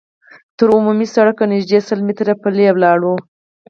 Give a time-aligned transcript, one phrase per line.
[0.57, 3.15] تر عمومي سړکه نږدې سل متره پلي لاړو.